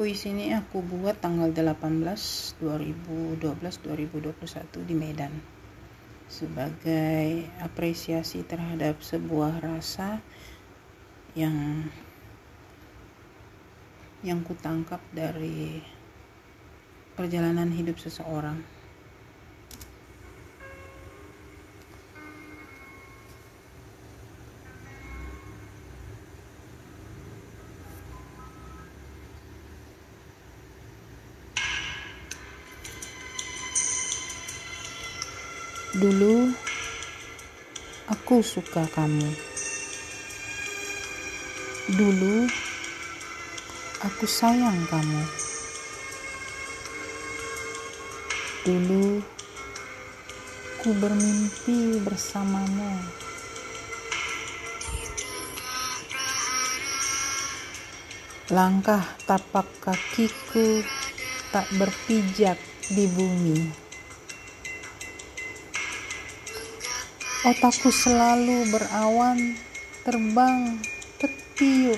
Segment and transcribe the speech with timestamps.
[0.00, 5.28] puisi ini aku buat tanggal 18 2012 2021 di Medan
[6.24, 10.24] sebagai apresiasi terhadap sebuah rasa
[11.36, 11.84] yang
[14.24, 15.84] yang kutangkap dari
[17.12, 18.79] perjalanan hidup seseorang.
[35.90, 36.54] Dulu
[38.06, 39.26] aku suka kamu.
[41.90, 42.46] Dulu
[43.98, 45.22] aku sayang kamu.
[48.62, 49.18] Dulu
[50.78, 52.94] ku bermimpi bersamamu.
[58.54, 60.86] Langkah tapak kakiku
[61.50, 62.62] tak berpijak
[62.94, 63.89] di bumi.
[67.40, 69.56] Otakku selalu berawan
[70.04, 70.76] terbang
[71.16, 71.96] tertiup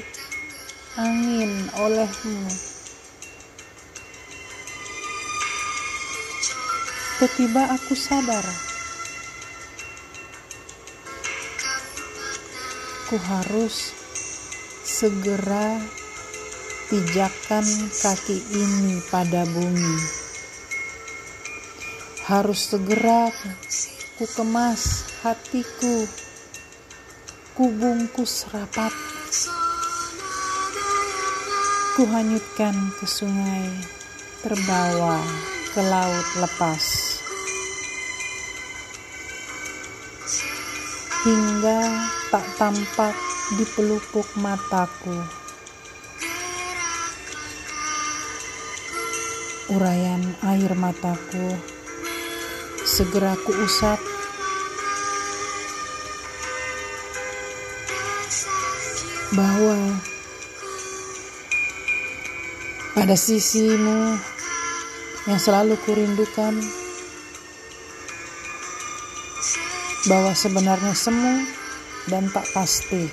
[0.95, 2.47] angin olehmu.
[7.19, 8.47] Tiba-tiba aku sadar
[13.11, 13.91] ku harus
[14.87, 15.83] segera
[16.87, 17.67] pijakan
[17.99, 19.97] kaki ini pada bumi.
[22.31, 23.35] Harus segera
[24.23, 26.07] ku kemas hatiku,
[27.59, 28.95] ku bungkus rapat,
[31.99, 32.71] ku hanyutkan
[33.03, 33.67] ke sungai,
[34.47, 35.19] terbawa
[35.75, 36.85] ke laut lepas.
[41.27, 41.83] Hingga
[42.31, 43.19] tak tampak
[43.59, 45.19] di pelupuk mataku.
[49.75, 51.72] Urayan air mataku
[52.93, 53.97] segera kuusap
[59.33, 59.97] bahwa
[62.93, 64.21] pada sisimu
[65.25, 66.53] yang selalu kurindukan
[70.05, 71.49] bahwa sebenarnya semu
[72.13, 73.09] dan tak pasti.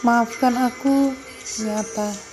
[0.00, 1.12] Maafkan aku,
[1.60, 2.29] nyata